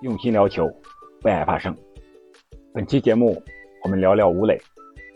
[0.00, 0.70] 用心聊球，
[1.24, 1.76] 为爱发声。
[2.72, 3.42] 本期节目
[3.82, 4.56] 我们聊聊吴磊。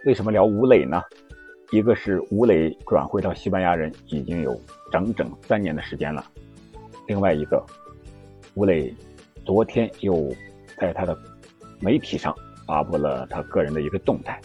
[0.06, 1.00] 为什么聊吴磊呢？
[1.70, 4.60] 一个是吴磊转会到西班牙人已经有
[4.90, 6.24] 整整三年的时间了，
[7.06, 7.64] 另外一个，
[8.54, 8.92] 吴磊
[9.44, 10.28] 昨天又
[10.76, 11.16] 在他的
[11.78, 12.34] 媒体上
[12.66, 14.40] 发布了他个人的一个动态，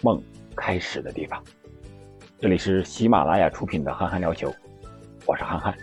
[0.00, 0.18] 梦
[0.56, 1.38] 开始的地方。
[2.38, 4.48] 这里是喜马拉雅出品的《憨憨聊球》，
[5.26, 5.76] 我是憨憨。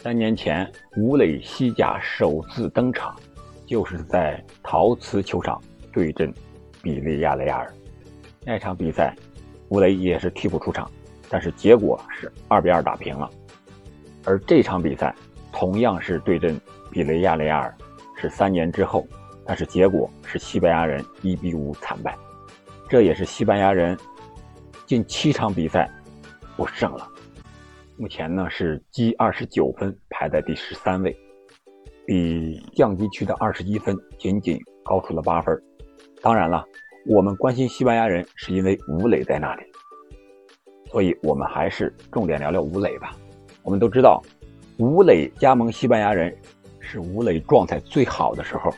[0.00, 3.16] 三年前，吴磊西甲首次登场，
[3.66, 5.60] 就是在陶瓷球场
[5.92, 6.32] 对阵
[6.80, 7.74] 比利亚雷亚尔。
[8.44, 9.12] 那场比赛，
[9.70, 10.88] 吴磊也是替补出场，
[11.28, 13.28] 但是结果是二比二打平了。
[14.24, 15.12] 而这场比赛
[15.50, 16.58] 同样是对阵
[16.92, 17.76] 比利亚雷亚尔，
[18.16, 19.04] 是三年之后，
[19.44, 22.16] 但是结果是西班牙人一比五惨败。
[22.88, 23.98] 这也是西班牙人。
[24.86, 25.90] 近七场比赛
[26.56, 27.06] 不胜了，
[28.00, 31.12] 目前呢是积二十九分，排在第十三位，
[32.06, 35.60] 比降级区的二十一分仅仅高出了八分。
[36.22, 36.64] 当然了，
[37.06, 39.64] 我们关心西班牙人是因为吴磊在那里，
[40.88, 43.10] 所以我们还是重点聊聊吴磊吧。
[43.64, 44.22] 我们都知道，
[44.78, 46.32] 吴磊加盟西班牙人
[46.78, 48.72] 是吴磊状态最好的时候。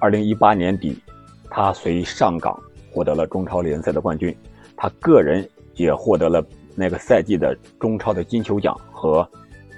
[0.00, 1.00] 二零一八年底，
[1.48, 4.36] 他随上港获得了中超联赛的冠军。
[4.76, 6.44] 他个人也获得了
[6.78, 9.26] 那个赛季的中超的金球奖和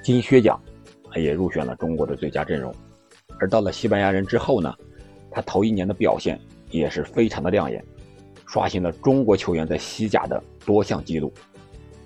[0.03, 0.61] 金靴奖，
[1.15, 2.75] 也入选了中国的最佳阵容。
[3.39, 4.75] 而到了西班牙人之后呢，
[5.31, 6.39] 他头一年的表现
[6.71, 7.83] 也是非常的亮眼，
[8.47, 11.33] 刷新了中国球员在西甲的多项纪录。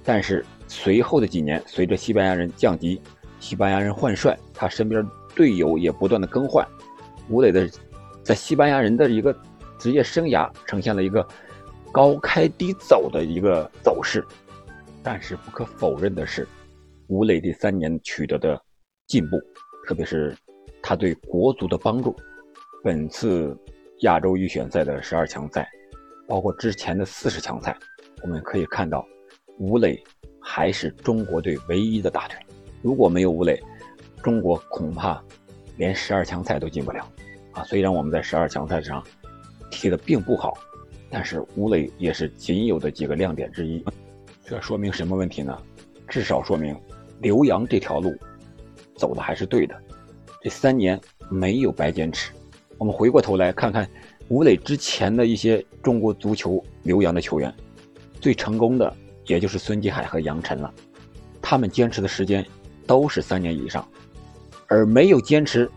[0.04, 3.00] 但是随后的几年，随着西班牙人降级，
[3.40, 5.02] 西班牙人换帅，他身边
[5.34, 6.66] 队友也不断的更换，
[7.30, 7.66] 吴磊的
[8.22, 9.34] 在西班牙人的一个
[9.78, 11.26] 职业生涯呈现了一个。
[11.94, 14.24] 高开低走的一个走势，
[15.02, 16.46] 但是不可否认的是，
[17.08, 18.60] 吴磊这三年取得的
[19.06, 19.40] 进步，
[19.86, 20.36] 特别是
[20.80, 22.14] 他对国足的帮助。
[22.84, 23.56] 本次
[24.00, 25.68] 亚洲预选赛的十二强赛，
[26.28, 27.76] 包括之前的四十强赛，
[28.22, 29.06] 我们可以看到，
[29.58, 30.02] 吴磊
[30.40, 32.38] 还是中国队唯一的大腿。
[32.80, 33.60] 如果没有吴磊，
[34.22, 35.22] 中国恐怕
[35.76, 37.08] 连十二强赛都进不了。
[37.52, 39.04] 啊，虽然我们在十二强赛上
[39.70, 40.56] 踢得并不好。
[41.14, 43.84] 但是吴磊也是仅有的几个亮点之一，
[44.44, 45.56] 这说明什么问题呢？
[46.08, 46.76] 至少说明
[47.20, 48.14] 留洋这条路
[48.96, 49.74] 走的还是对的，
[50.42, 52.32] 这三年没有白坚持。
[52.76, 53.88] 我们回过头来看看
[54.28, 57.54] 吴磊之前的一些中国足球留洋的球员，
[58.20, 58.94] 最成功的
[59.26, 60.72] 也就是孙继海和杨晨了，
[61.40, 62.44] 他们坚持的时间
[62.86, 63.86] 都是三年以上，
[64.66, 65.70] 而没有坚持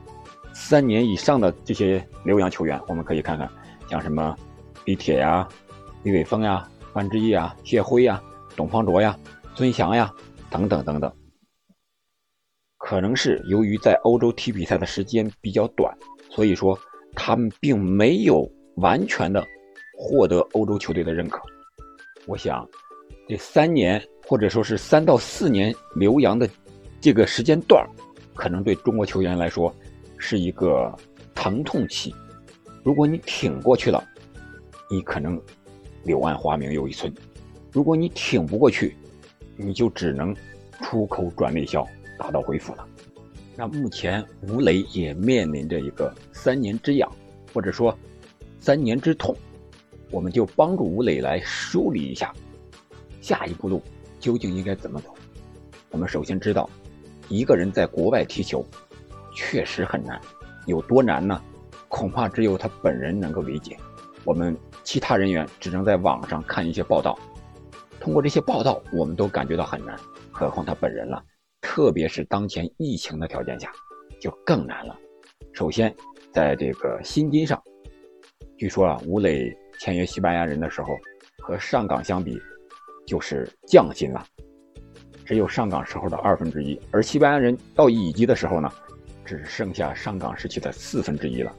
[0.53, 3.49] 三年以上的这些留洋球员，我们可以看看
[3.89, 4.35] 像什么。
[4.85, 5.47] 李铁呀，
[6.03, 8.21] 李伟峰呀，范志毅啊，谢辉呀，
[8.55, 9.17] 董方卓呀，
[9.55, 10.11] 孙祥呀，
[10.49, 11.11] 等等等等。
[12.77, 15.91] 可能是由于在欧洲踢比赛的时间比较短，
[16.29, 16.77] 所以说
[17.15, 19.43] 他们并没有完全的
[19.97, 21.41] 获得欧洲球队的认可。
[22.27, 22.67] 我想，
[23.27, 26.47] 这三年或者说是三到四年留洋的
[27.01, 27.83] 这个时间段
[28.33, 29.73] 可能对中国球员来说
[30.17, 30.93] 是一个
[31.33, 32.13] 疼痛期。
[32.83, 34.03] 如果你挺过去了，
[34.91, 35.41] 你可能
[36.03, 37.11] 柳暗花明又一村，
[37.75, 38.95] 如果你挺不过去，
[39.57, 40.33] 你就只能
[40.81, 41.85] 出口转内销，
[42.17, 42.87] 打道回府了。
[43.53, 47.11] 那目前吴磊也面临着一个三年之痒，
[47.53, 47.93] 或者说
[48.61, 49.35] 三年之痛，
[50.09, 52.33] 我们就帮助吴磊来梳理一下
[53.19, 53.81] 下一步路
[54.21, 55.13] 究竟应该怎么走。
[55.91, 56.69] 我们首先知道，
[57.27, 58.65] 一个人在国外踢球
[59.35, 60.17] 确实很难，
[60.65, 61.41] 有多难呢？
[61.89, 63.75] 恐怕只有他本人能够理解。
[64.23, 64.55] 我们。
[64.85, 67.17] 其他人员只能在网上看一些报道，
[68.05, 69.99] 通过这些报道，我们都感觉到很难，
[70.31, 71.23] 何况他本人了。
[71.59, 73.71] 特别是当前疫情的条件下，
[74.21, 74.95] 就更难了。
[75.53, 75.91] 首先，
[76.31, 77.59] 在这个薪金上，
[78.59, 80.95] 据说啊，吴磊签约西班牙人的时候，
[81.39, 82.39] 和上港相比，
[83.07, 84.23] 就是降薪了，
[85.25, 86.79] 只有上港时候的二分之一。
[86.91, 88.69] 而西班牙人到乙级的时候呢，
[89.25, 91.51] 只剩下上港时期的四分之一了。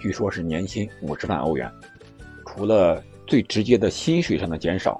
[0.00, 1.70] 据说是年薪五十万欧元。
[2.46, 4.98] 除了最直接的薪水上的减少，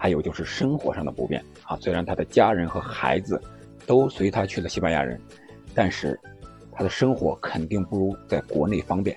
[0.00, 1.76] 还有就是生活上的不便啊。
[1.78, 3.40] 虽然他的家人和孩子
[3.86, 5.20] 都随他去了西班牙人，
[5.74, 6.18] 但是
[6.72, 9.16] 他的生活肯定不如在国内方便。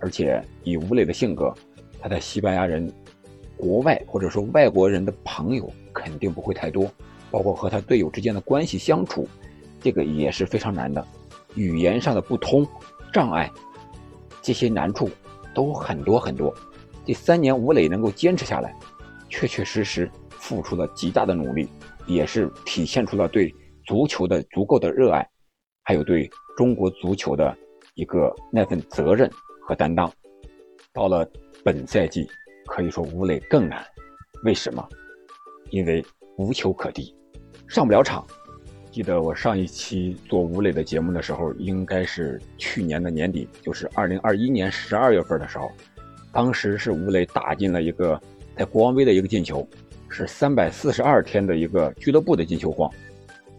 [0.00, 1.54] 而且以吴磊的性格，
[2.00, 2.92] 他在西班牙人、
[3.56, 6.90] 国外或者说外国人的朋友肯定不会太多，
[7.30, 9.28] 包括和他队友之间的关系相处，
[9.80, 11.06] 这个也是非常难的。
[11.54, 12.66] 语言上的不通
[13.12, 13.50] 障碍，
[14.42, 15.08] 这些难处
[15.54, 16.54] 都很多很多。
[17.06, 18.76] 这三年，吴磊能够坚持下来，
[19.28, 21.68] 确确实实付出了极大的努力，
[22.06, 25.28] 也是体现出了对足球的足够的热爱，
[25.82, 27.56] 还有对中国足球的
[27.94, 29.30] 一个那份责任
[29.66, 30.10] 和担当。
[30.92, 31.28] 到了
[31.64, 32.26] 本赛季，
[32.66, 33.84] 可以说吴磊更难。
[34.44, 34.86] 为什么？
[35.70, 36.04] 因为
[36.36, 37.14] 无球可踢，
[37.68, 38.24] 上不了场。
[38.90, 45.70] 记得我上一期做吴磊的节目的时候，应该是去年的年底，就是二零二一年十二月份的时候。
[46.32, 48.20] 当时是吴磊打进了一个
[48.56, 49.66] 在国王杯的一个进球，
[50.08, 52.90] 是三百四十二天的一个俱乐部的进球荒。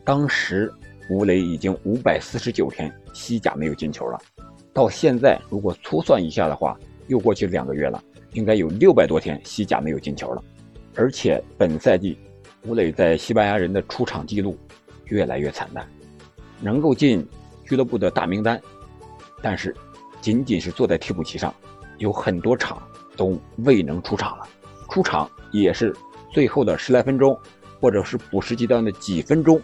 [0.03, 0.71] 当时
[1.09, 4.19] 吴磊已经五百四十九天西甲没有进球了，
[4.73, 6.77] 到现在如果粗算一下的话，
[7.07, 8.03] 又过去两个月了，
[8.33, 10.43] 应该有六百多天西甲没有进球了。
[10.95, 12.17] 而且本赛季
[12.65, 14.57] 吴磊在西班牙人的出场记录。
[15.09, 15.87] 越来越惨淡，
[16.59, 17.25] 能够进
[17.63, 18.61] 俱乐部的大名单，
[19.41, 19.73] 但是
[20.19, 21.55] 仅仅是坐在替补席上，
[21.97, 22.85] 有很多场
[23.15, 24.45] 都未能出场了。
[24.89, 25.95] 出场也是
[26.31, 27.37] 最后的十来分钟，
[27.79, 29.61] 或者是补时阶段的几分钟，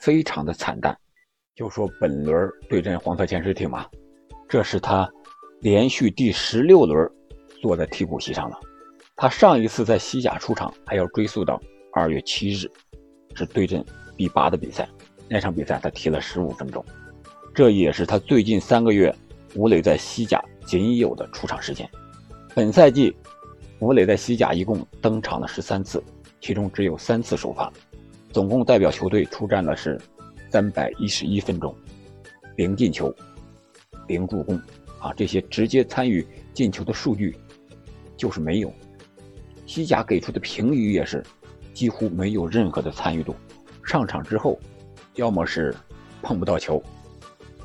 [0.00, 0.96] 非常的惨淡。
[1.54, 3.86] 就说本轮对阵黄色潜水艇嘛，
[4.48, 5.08] 这是他
[5.60, 7.10] 连续第十六轮
[7.60, 8.58] 坐在替补席上了。
[9.16, 11.60] 他上一次在西甲出场还要追溯到
[11.92, 12.70] 二月七日，
[13.34, 13.84] 是对阵。
[14.14, 14.88] 第八的比赛，
[15.28, 16.84] 那场比赛他踢了十五分钟，
[17.54, 19.12] 这也是他最近三个月
[19.54, 21.88] 吴磊在西甲仅有的出场时间。
[22.54, 23.16] 本赛季，
[23.82, 26.00] 吴磊在西甲一共登场了十三次，
[26.40, 27.68] 其中只有三次首发，
[28.30, 30.00] 总共代表球队出战的是
[30.52, 31.74] 三百一十一分钟，
[32.54, 33.12] 零进球，
[34.06, 34.54] 零助攻，
[35.00, 36.24] 啊，这些直接参与
[36.54, 37.36] 进球的数据
[38.16, 38.72] 就是没有。
[39.66, 41.20] 西甲给出的评语也是
[41.74, 43.34] 几乎没有任何的参与度。
[43.84, 44.56] 上场之后，
[45.16, 45.74] 要么是
[46.22, 46.80] 碰不到球，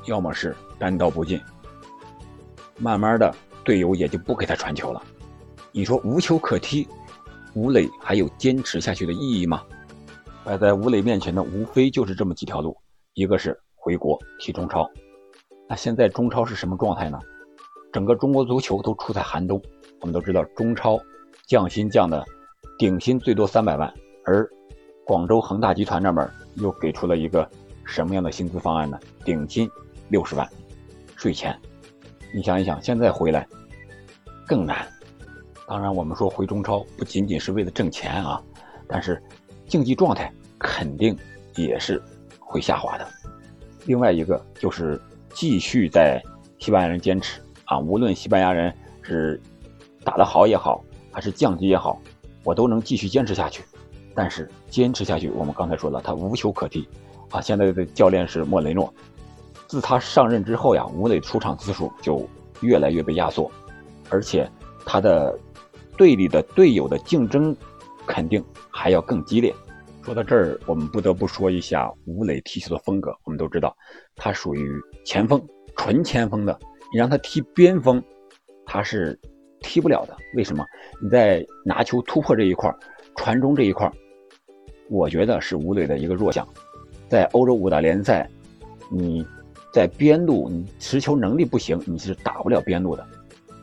[0.06, 1.40] 要么是单刀不进。
[2.76, 3.32] 慢慢的，
[3.62, 5.00] 队友也就不给他传球了。
[5.78, 6.88] 你说无球可踢，
[7.54, 9.62] 吴磊还有坚持下去的意义吗？
[10.42, 12.76] 摆在吴磊面前的无非就是这么几条路：
[13.14, 14.90] 一个是回国踢中超。
[15.68, 17.20] 那现在中超是什么状态呢？
[17.92, 19.62] 整个中国足球都处在寒冬。
[20.00, 20.98] 我们都知道，中超
[21.46, 22.24] 降薪降的
[22.76, 24.50] 顶薪最多三百万，而
[25.06, 27.48] 广州恒大集团那边又给出了一个
[27.84, 28.98] 什么样的薪资方案呢？
[29.24, 29.70] 顶薪
[30.08, 30.44] 六十万，
[31.14, 31.56] 税前。
[32.34, 33.46] 你想一想，现在回来
[34.44, 34.84] 更难。
[35.68, 38.42] 当然，我们说回中超不仅仅是为了挣钱啊，
[38.88, 39.22] 但是
[39.66, 41.14] 竞技状态肯定
[41.56, 42.02] 也是
[42.40, 43.06] 会下滑的。
[43.84, 44.98] 另外一个就是
[45.34, 46.22] 继续在
[46.58, 49.38] 西班牙人坚持啊，无论西班牙人是
[50.02, 50.82] 打得好也好，
[51.12, 52.00] 还是降级也好，
[52.44, 53.62] 我都能继续坚持下去。
[54.14, 56.88] 但是坚持下去，我们刚才说了，他无球可踢，
[57.30, 58.92] 啊，现在的教练是莫雷诺。
[59.66, 62.26] 自他上任之后呀，吴磊出场次数就
[62.62, 63.50] 越来越被压缩，
[64.08, 64.50] 而且
[64.84, 65.38] 他的
[65.98, 67.54] 队里的队友的竞争
[68.06, 69.54] 肯定还要更激烈。
[70.02, 73.14] 说到这儿，我们不得不说一下吴磊踢球的风格。
[73.24, 73.76] 我们都知道，
[74.16, 75.46] 他属于前锋，
[75.76, 76.58] 纯前锋的。
[76.90, 78.02] 你让他踢边锋，
[78.64, 79.18] 他是
[79.60, 80.16] 踢不了的。
[80.34, 80.64] 为什么？
[81.02, 82.74] 你在拿球突破这一块
[83.16, 83.90] 传中这一块
[84.88, 86.48] 我觉得是吴磊的一个弱项，
[87.10, 88.26] 在欧洲五大联赛，
[88.90, 89.26] 你
[89.74, 93.06] 在边路你持球能力不行，你是打不了边路的，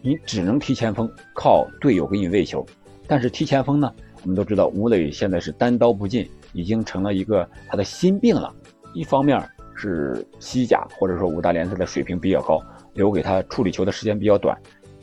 [0.06, 2.64] 你只能踢前锋，靠队友给你喂球。
[3.08, 3.92] 但是踢前锋呢，
[4.22, 8.54] 我们都知道吴磊现在是单刀不进，已经成了一个他的心病了。
[8.94, 9.44] 一方面
[9.76, 12.62] 是西甲或者说五大联赛的水平比较高，
[12.94, 14.56] 留给他处理球的时间比较短；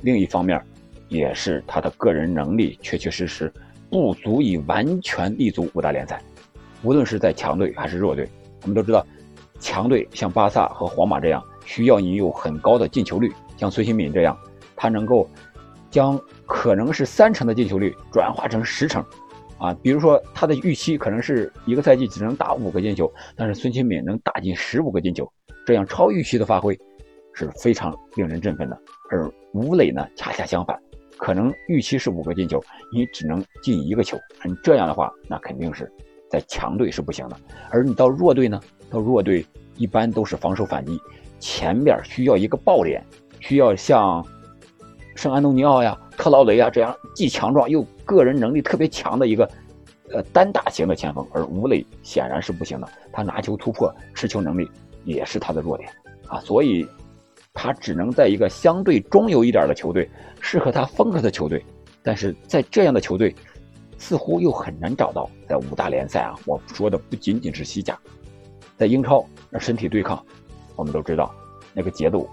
[0.03, 0.63] 另一方面，
[1.09, 3.53] 也是他的个人能力确确实实。
[3.91, 6.23] 不足以完全立足五大联赛，
[6.85, 8.29] 无论是在强队还是弱队，
[8.63, 9.05] 我们都知道，
[9.59, 13.33] 强队像巴萨和皇马这样，需要你有很高的进球率。
[13.59, 14.37] 像孙兴敏这样，
[14.83, 15.31] 他能够
[15.93, 19.01] 将可能是三成的进球率转化成十成，
[19.57, 25.33] 啊，比如说他的预期可能是一个赛季只能打五个进球，但是孙兴敏能打进十五个进球，
[25.65, 26.77] 这样超预期的发挥
[27.33, 28.77] 是非常令人振奋的。
[29.09, 30.77] 而吴磊呢，恰恰相反。
[31.17, 32.61] 可能预期是五个进球，
[32.93, 34.19] 你只能进一个球。
[34.45, 35.89] 你这样的话，那肯定是
[36.29, 37.37] 在强队是不行的。
[37.71, 38.61] 而你到弱队呢？
[38.91, 39.47] 到弱队
[39.77, 40.99] 一般都是防守反击，
[41.39, 43.01] 前面需要一个爆点，
[43.39, 44.27] 需要像
[45.15, 49.49] 圣安东尼奥呀、特劳雷啊这样既强壮又个人能力特别强的一个
[50.11, 51.27] 呃单打型的前锋。
[51.33, 54.71] 而吴磊显然是不行的，他拿球突破、持球能力
[55.05, 55.89] 也是他的弱点
[56.27, 56.87] 啊，所以。
[57.55, 60.09] 他只能在一个相对中游一点的球队，
[60.41, 61.63] 适合他风格的球队，
[62.03, 63.37] 但是在这样的球队，
[63.99, 65.29] 似乎又很难找到。
[65.47, 68.01] 在五大联赛啊，我说的不仅仅是西甲，
[68.79, 70.25] 在英超那身体对抗，
[70.77, 71.31] 我们都知道
[71.75, 72.27] 那个节奏，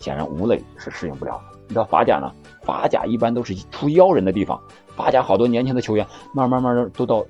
[0.00, 1.58] 显然吴磊是适应不了的。
[1.68, 2.28] 你知道法甲呢，
[2.64, 4.60] 法甲一般都是出妖人的地方，
[4.96, 6.04] 法甲好多年轻的球员，
[6.34, 7.24] 慢慢慢慢都到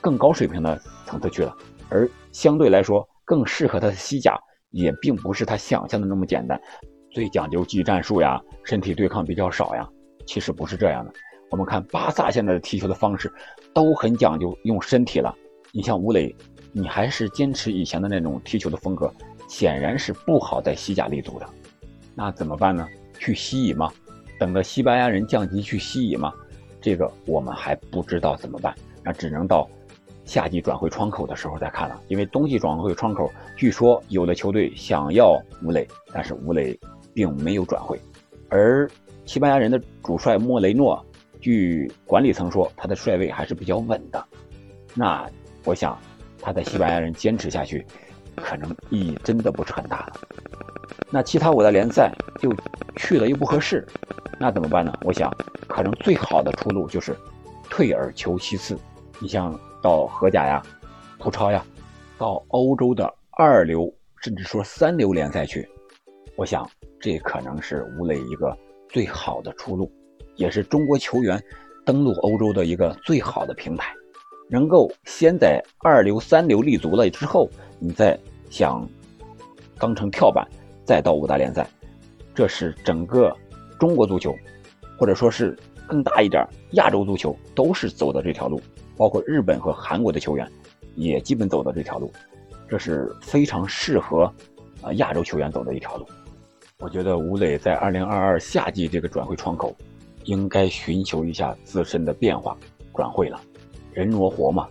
[0.00, 1.54] 更高水平的层次去了，
[1.90, 4.40] 而相对来说更适合他的西甲。
[4.70, 6.58] 也并不是他想象的那么简单，
[7.10, 9.86] 最讲究技战术呀，身体对抗比较少呀。
[10.24, 11.12] 其实不是这样的。
[11.50, 13.30] 我们看巴萨现在的踢球的方式
[13.74, 15.36] 都很讲究用身体了。
[15.72, 16.34] 你像吴磊，
[16.72, 19.12] 你还是坚持以前的那种踢球的风格，
[19.46, 21.46] 显然是不好在西甲立足的。
[22.14, 22.88] 那怎么办呢？
[23.18, 23.90] 去西乙吗？
[24.38, 26.32] 等着西班牙人降级去西乙吗？
[26.80, 28.74] 这个我们还不知道怎么办。
[29.04, 29.68] 那只能到
[30.24, 32.00] 夏季转会窗口的时候再看了。
[32.08, 36.78] 因为冬季转会窗口，据说有的球队想要吴磊，但是吴磊
[37.14, 37.98] 并没有转会。
[38.48, 38.90] 而
[39.24, 41.04] 西班牙人的主帅莫雷诺，
[41.40, 44.24] 据管理层说，他的帅位还是比较稳的。
[44.94, 45.24] 那
[45.64, 45.96] 我想，
[46.40, 47.86] 他在西班牙人坚持下去，
[48.36, 50.12] 可能意义真的不是很大了。
[51.10, 52.54] 那其他五大联赛又
[52.96, 53.86] 去了又不合适，
[54.38, 54.92] 那怎么办呢？
[55.02, 55.30] 我想，
[55.68, 57.16] 可能最好的出路就是
[57.68, 58.78] 退而求其次。
[59.18, 60.62] 你像到荷甲呀、
[61.18, 61.64] 葡超呀，
[62.18, 65.68] 到欧洲的二流甚至说三流联赛去，
[66.36, 66.68] 我想
[67.00, 68.56] 这可能是吴磊一个
[68.88, 69.92] 最好的出路，
[70.36, 71.40] 也是中国球员
[71.84, 73.94] 登陆欧洲的一个最好的平台。
[74.52, 78.18] 能够先在二流、三流立足了之后，你再
[78.50, 78.86] 想
[79.78, 80.46] 当成跳板，
[80.84, 81.66] 再到五大联赛，
[82.34, 83.34] 这是整个
[83.80, 84.36] 中国足球，
[84.98, 88.60] 或者说是更大一点亚洲足球都是走的这条路。
[88.94, 90.46] 包括日本和韩国的球员，
[90.96, 92.12] 也基本走的这条路，
[92.68, 94.30] 这是非常适合
[94.82, 96.06] 啊亚洲球员走的一条路。
[96.78, 99.74] 我觉得吴磊在二零二二夏季这个转会窗口，
[100.24, 102.54] 应该寻求一下自身的变化，
[102.94, 103.40] 转会了。
[103.92, 104.66] 人挪活嘛，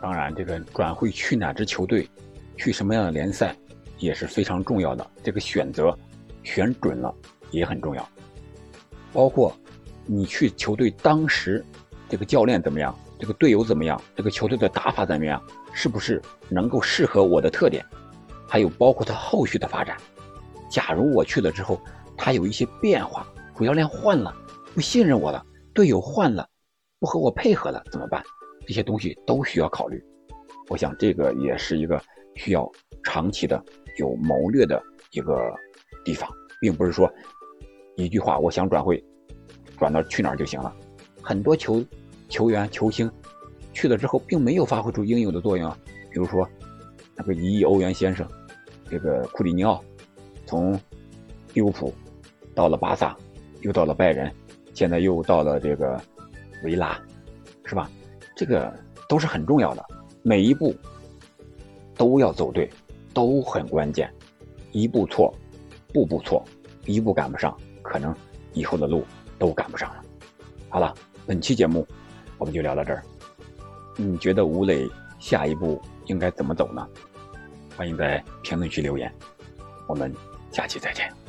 [0.00, 2.08] 当然这个转会去哪支球队，
[2.56, 3.56] 去什么样的联赛，
[3.98, 5.04] 也是非常重要的。
[5.22, 5.96] 这个选择
[6.42, 7.12] 选准了
[7.50, 8.08] 也很重要。
[9.12, 9.56] 包括
[10.06, 11.64] 你去球队当时
[12.08, 15.42] 这个教练怎么样，这个队友怎么样，这个球队的打法怎么样，
[15.72, 17.84] 是不是能够适合我的特点？
[18.46, 19.96] 还有包括他后续的发展。
[20.70, 21.80] 假如我去了之后，
[22.16, 24.32] 他有一些变化，主教练换了，
[24.74, 26.48] 不信任我了，队友换了，
[27.00, 28.22] 不和我配合了，怎么办？
[28.66, 30.02] 这些东西都需要考虑，
[30.68, 32.00] 我想这个也是一个
[32.34, 32.70] 需要
[33.02, 33.62] 长期的
[33.98, 35.52] 有谋略的一个
[36.04, 36.28] 地方，
[36.60, 37.12] 并不是说
[37.96, 39.02] 一句话我想转会，
[39.78, 40.74] 转到去哪儿就行了。
[41.22, 41.84] 很多球
[42.28, 43.10] 球员球星
[43.72, 45.78] 去了之后，并没有发挥出应有的作用啊。
[46.10, 46.48] 比如说
[47.16, 48.26] 那个一亿欧元先生，
[48.88, 49.82] 这个库里尼奥，
[50.46, 50.78] 从
[51.52, 51.92] 利物浦
[52.54, 53.16] 到了巴萨，
[53.62, 54.32] 又到了拜仁，
[54.72, 56.00] 现在又到了这个
[56.64, 57.00] 维拉，
[57.64, 57.90] 是吧？
[58.34, 58.72] 这个
[59.08, 59.84] 都是很重要的，
[60.22, 60.74] 每一步
[61.96, 62.68] 都要走对，
[63.12, 64.12] 都很关键。
[64.72, 65.32] 一步错，
[65.92, 66.44] 步步错，
[66.84, 68.14] 一步赶不上，可能
[68.52, 69.04] 以后的路
[69.38, 70.02] 都赶不上了。
[70.68, 70.92] 好了，
[71.24, 71.86] 本期节目
[72.38, 73.02] 我们就聊到这儿。
[73.96, 74.88] 你觉得吴磊
[75.20, 76.88] 下一步应该怎么走呢？
[77.76, 79.12] 欢迎在评论区留言。
[79.86, 80.12] 我们
[80.50, 81.23] 下期再见。